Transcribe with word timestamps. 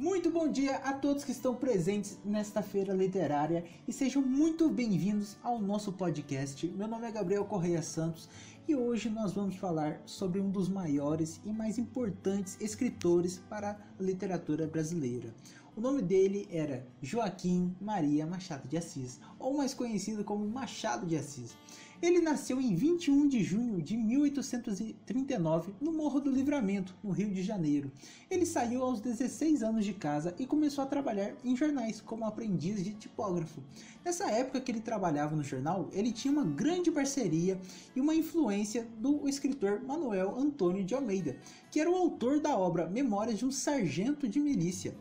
Muito 0.00 0.30
bom 0.30 0.48
dia 0.48 0.76
a 0.76 0.94
todos 0.94 1.24
que 1.24 1.30
estão 1.30 1.54
presentes 1.54 2.18
nesta 2.24 2.62
feira 2.62 2.94
literária 2.94 3.66
e 3.86 3.92
sejam 3.92 4.22
muito 4.22 4.66
bem-vindos 4.70 5.36
ao 5.42 5.60
nosso 5.60 5.92
podcast. 5.92 6.66
Meu 6.68 6.88
nome 6.88 7.06
é 7.06 7.12
Gabriel 7.12 7.44
Correia 7.44 7.82
Santos 7.82 8.26
e 8.66 8.74
hoje 8.74 9.10
nós 9.10 9.34
vamos 9.34 9.56
falar 9.56 10.00
sobre 10.06 10.40
um 10.40 10.50
dos 10.50 10.70
maiores 10.70 11.38
e 11.44 11.52
mais 11.52 11.76
importantes 11.76 12.56
escritores 12.62 13.42
para 13.50 13.72
a 13.72 14.02
literatura 14.02 14.66
brasileira. 14.66 15.34
O 15.76 15.82
nome 15.82 16.00
dele 16.00 16.48
era 16.50 16.86
Joaquim 17.02 17.76
Maria 17.78 18.26
Machado 18.26 18.66
de 18.66 18.78
Assis, 18.78 19.20
ou 19.38 19.58
mais 19.58 19.74
conhecido 19.74 20.24
como 20.24 20.48
Machado 20.48 21.06
de 21.06 21.16
Assis. 21.16 21.54
Ele 22.02 22.18
nasceu 22.18 22.58
em 22.58 22.74
21 22.74 23.28
de 23.28 23.44
junho 23.44 23.82
de 23.82 23.94
1839 23.94 25.74
no 25.78 25.92
Morro 25.92 26.18
do 26.18 26.30
Livramento, 26.30 26.94
no 27.04 27.10
Rio 27.10 27.30
de 27.30 27.42
Janeiro. 27.42 27.92
Ele 28.30 28.46
saiu 28.46 28.82
aos 28.82 29.02
16 29.02 29.62
anos 29.62 29.84
de 29.84 29.92
casa 29.92 30.34
e 30.38 30.46
começou 30.46 30.82
a 30.82 30.86
trabalhar 30.86 31.34
em 31.44 31.54
jornais 31.54 32.00
como 32.00 32.24
aprendiz 32.24 32.82
de 32.82 32.94
tipógrafo. 32.94 33.62
Nessa 34.02 34.30
época 34.30 34.62
que 34.62 34.72
ele 34.72 34.80
trabalhava 34.80 35.36
no 35.36 35.44
jornal, 35.44 35.90
ele 35.92 36.10
tinha 36.10 36.32
uma 36.32 36.44
grande 36.44 36.90
parceria 36.90 37.60
e 37.94 38.00
uma 38.00 38.14
influência 38.14 38.88
do 38.98 39.28
escritor 39.28 39.82
Manuel 39.82 40.38
Antônio 40.38 40.82
de 40.82 40.94
Almeida, 40.94 41.36
que 41.70 41.80
era 41.80 41.90
o 41.90 41.96
autor 41.96 42.40
da 42.40 42.56
obra 42.56 42.88
Memórias 42.88 43.38
de 43.38 43.44
um 43.44 43.52
Sargento 43.52 44.26
de 44.26 44.40
Milícia. 44.40 44.94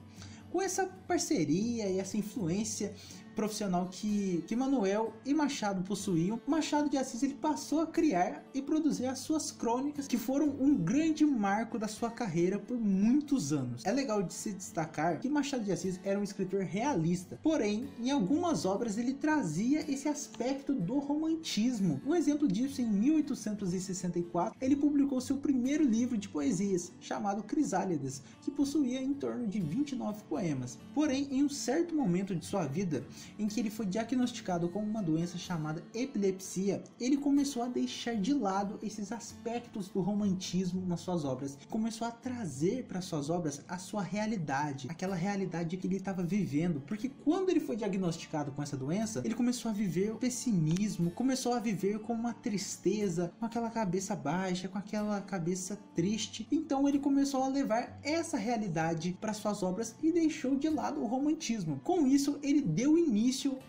Com 0.52 0.62
essa 0.62 0.86
parceria 1.08 1.88
e 1.88 2.00
essa 2.00 2.18
influência 2.18 2.94
profissional 3.40 3.88
que, 3.90 4.44
que 4.48 4.54
Manuel 4.54 5.14
e 5.26 5.34
Machado 5.34 5.82
possuíam, 5.84 6.42
Machado 6.46 6.90
de 6.90 6.98
Assis 6.98 7.24
ele 7.24 7.36
passou 7.36 7.80
a 7.80 7.88
criar 7.88 8.44
e 8.54 8.62
produzir 8.62 9.06
as 9.06 9.20
suas 9.20 9.50
crônicas, 9.50 10.10
que 10.10 10.18
foram 10.18 10.50
um 10.60 10.76
grande 10.76 11.26
marco 11.26 11.80
da 11.80 11.88
sua 11.88 12.12
carreira 12.12 12.60
por 12.60 12.78
muitos 12.78 13.54
anos. 13.54 13.86
É 13.86 13.94
legal 13.94 14.22
de 14.22 14.34
se 14.34 14.52
destacar 14.52 15.22
que 15.22 15.30
Machado 15.30 15.64
de 15.64 15.72
Assis 15.72 16.02
era 16.04 16.20
um 16.20 16.24
escritor 16.24 16.64
realista, 16.64 17.40
porém, 17.42 17.88
em 17.98 18.12
algumas 18.12 18.66
obras 18.66 18.98
ele 18.98 19.14
trazia 19.14 19.90
esse 19.90 20.10
aspecto 20.10 20.74
do 20.74 21.00
romantismo. 21.00 22.02
Um 22.06 22.14
exemplo 22.14 22.46
disso, 22.46 22.82
em 22.82 22.88
1864, 22.88 24.54
ele 24.60 24.76
publicou 24.76 25.22
seu 25.22 25.38
primeiro 25.38 25.86
livro 25.86 26.18
de 26.18 26.28
poesias, 26.28 26.92
chamado 27.00 27.42
Crisálidas, 27.44 28.22
que 28.42 28.52
possuía 28.52 29.02
em 29.02 29.14
torno 29.14 29.48
de 29.48 29.62
29 29.62 30.24
poemas. 30.24 30.78
Porém, 30.94 31.30
em 31.32 31.42
um 31.42 31.50
certo 31.50 31.96
momento 31.96 32.36
de 32.36 32.46
sua 32.46 32.66
vida, 32.66 33.02
em 33.38 33.48
que 33.48 33.60
ele 33.60 33.70
foi 33.70 33.86
diagnosticado 33.86 34.70
com 34.70 34.80
uma 34.80 35.02
doença 35.02 35.38
chamada 35.38 35.84
epilepsia, 35.94 36.84
ele 37.00 37.18
começou 37.18 37.64
a 37.64 37.68
deixar 37.68 38.16
de 38.16 38.34
lado 38.34 38.80
esses 38.82 39.12
aspectos 39.12 39.90
do 39.90 40.02
romantismo 40.02 40.86
nas 40.86 41.02
suas 41.02 41.26
obras. 41.26 41.58
Começou 41.70 42.08
a 42.08 42.12
trazer 42.12 42.86
para 42.86 43.02
suas 43.02 43.30
obras 43.30 43.62
a 43.68 43.78
sua 43.78 44.02
realidade, 44.02 44.88
aquela 44.90 45.16
realidade 45.16 45.78
que 45.78 45.88
ele 45.88 45.98
estava 45.98 46.24
vivendo, 46.24 46.82
porque 46.82 47.10
quando 47.10 47.50
ele 47.50 47.60
foi 47.60 47.76
diagnosticado 47.76 48.52
com 48.52 48.64
essa 48.64 48.78
doença, 48.78 49.22
ele 49.26 49.36
começou 49.36 49.70
a 49.70 49.74
viver 49.74 50.12
o 50.12 50.18
pessimismo, 50.18 51.12
começou 51.12 51.54
a 51.54 51.60
viver 51.60 52.00
com 52.00 52.14
uma 52.14 52.34
tristeza, 52.34 53.32
com 53.40 53.46
aquela 53.46 53.70
cabeça 53.70 54.16
baixa, 54.16 54.68
com 54.68 54.78
aquela 54.78 55.22
cabeça 55.22 55.78
triste. 55.96 56.48
Então 56.52 56.88
ele 56.88 57.00
começou 57.00 57.44
a 57.44 57.48
levar 57.48 58.00
essa 58.04 58.38
realidade 58.38 59.18
para 59.20 59.34
suas 59.34 59.64
obras 59.64 59.96
e 60.02 60.12
deixou 60.12 60.56
de 60.56 60.70
lado 60.70 61.02
o 61.02 61.08
romantismo. 61.08 61.80
Com 61.84 62.08
isso, 62.08 62.40
ele 62.42 62.62
deu 62.62 62.98
início 62.98 63.09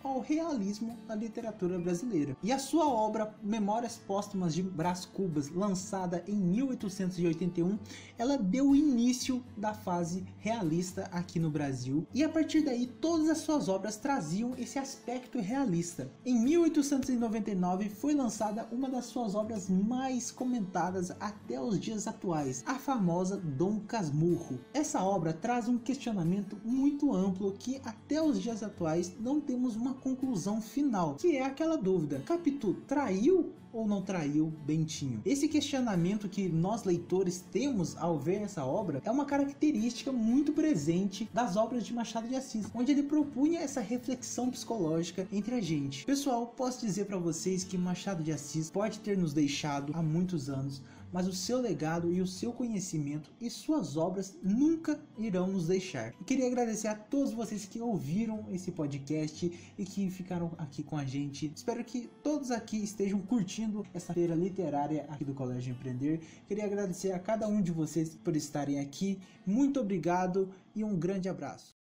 ao 0.05 0.21
realismo 0.21 0.99
na 1.09 1.15
literatura 1.15 1.79
brasileira. 1.79 2.37
E 2.43 2.53
a 2.53 2.59
sua 2.59 2.87
obra 2.87 3.35
Memórias 3.43 3.97
Póstumas 3.97 4.55
de 4.55 4.63
Brás 4.63 5.05
Cubas, 5.05 5.49
lançada 5.49 6.23
em 6.27 6.35
1881, 6.35 7.79
ela 8.19 8.37
deu 8.37 8.75
início 8.75 9.43
da 9.57 9.73
fase 9.73 10.27
realista 10.39 11.05
aqui 11.13 11.39
no 11.39 11.51
Brasil. 11.51 12.07
E 12.13 12.23
a 12.23 12.29
partir 12.29 12.63
daí, 12.63 12.87
todas 12.87 13.31
as 13.31 13.39
suas 13.39 13.69
obras 13.69 13.97
traziam 13.97 14.55
esse 14.59 14.79
aspecto 14.79 15.39
realista. 15.41 16.11
Em 16.25 16.39
1899 16.39 17.89
foi 17.89 18.15
lançada 18.15 18.67
uma 18.71 18.91
das 18.91 19.07
suas 19.07 19.35
obras 19.35 19.71
mais 19.71 20.31
comentadas 20.31 21.11
até 21.19 21.61
os 21.61 21.79
dias 21.79 22.07
atuais, 22.07 22.63
a 22.67 22.75
famosa 22.75 23.37
Dom 23.37 23.81
Casmurro. 23.81 24.61
Essa 24.75 25.03
obra 25.03 25.33
traz 25.33 25.69
um 25.69 25.79
questionamento 25.79 26.59
muito 26.65 27.15
amplo 27.15 27.53
que 27.53 27.81
até 27.85 28.21
os 28.21 28.41
dias 28.41 28.63
atuais 28.63 29.15
não 29.19 29.30
não 29.31 29.41
temos 29.41 29.77
uma 29.77 29.95
conclusão 29.95 30.61
final, 30.61 31.15
que 31.15 31.37
é 31.37 31.45
aquela 31.45 31.77
dúvida: 31.77 32.21
Capitu 32.27 32.75
traiu 32.89 33.53
ou 33.73 33.87
não 33.87 34.03
traiu 34.03 34.53
Bentinho? 34.67 35.23
Esse 35.25 35.47
questionamento 35.47 36.29
que 36.29 36.49
nós 36.49 36.83
leitores 36.83 37.41
temos 37.53 37.97
ao 37.97 38.19
ver 38.19 38.43
essa 38.43 38.65
obra 38.65 39.01
é 39.05 39.11
uma 39.11 39.25
característica 39.25 40.11
muito 40.11 40.53
presente 40.53 41.31
das 41.33 41.55
obras 41.55 41.87
de 41.87 41.95
Machado 41.95 42.27
de 42.27 42.35
Assis, 42.35 42.67
onde 42.75 42.91
ele 42.91 43.05
propunha 43.05 43.61
essa 43.61 43.81
reflexão 43.81 44.51
psicológica 44.51 45.29
entre 45.33 45.55
a 45.55 45.61
gente. 45.61 46.05
Pessoal, 46.05 46.49
posso 46.57 46.85
dizer 46.85 47.05
para 47.05 47.17
vocês 47.17 47.63
que 47.63 47.79
Machado 47.79 48.25
de 48.25 48.33
Assis 48.33 48.69
pode 48.69 48.99
ter 48.99 49.17
nos 49.17 49.33
deixado 49.33 49.93
há 49.95 50.03
muitos 50.03 50.51
anos, 50.51 50.83
mas 51.13 51.27
o 51.27 51.33
seu 51.33 51.61
legado 51.61 52.13
e 52.13 52.21
o 52.21 52.27
seu 52.27 52.53
conhecimento 52.53 53.31
e 53.41 53.51
suas 53.51 53.97
obras 53.97 54.37
nunca 54.43 55.01
irão 55.19 55.47
nos 55.47 55.67
deixar. 55.69 56.13
Queria 56.27 56.47
agradecer 56.47 56.89
a 56.89 56.95
todos 56.95 57.33
vocês 57.33 57.65
que 57.65 57.81
ouviram 57.81 58.47
esse 58.51 58.71
podcast 58.71 59.53
e 59.79 59.85
que 59.85 60.11
ficaram 60.11 60.53
aqui 60.59 60.83
com 60.83 60.97
a 60.97 61.05
gente. 61.05 61.53
Espero 61.55 61.85
que 61.85 62.09
todos 62.23 62.51
aqui 62.51 62.77
estejam 62.83 63.21
curtindo 63.21 63.85
essa 63.93 64.15
feira 64.15 64.35
literária 64.35 65.07
aqui 65.09 65.25
do 65.25 65.35
Colégio 65.35 65.73
Empreender. 65.73 66.21
Queria 66.47 66.65
agradecer 66.65 67.13
a 67.13 67.19
cada 67.19 67.49
um 67.49 67.61
de 67.61 67.73
vocês 67.73 68.15
por 68.15 68.37
estarem 68.37 68.79
aqui. 68.79 69.21
Muito 69.47 69.81
obrigado 69.81 70.53
e 70.75 70.85
um 70.85 70.97
grande 70.97 71.29
abraço. 71.29 71.80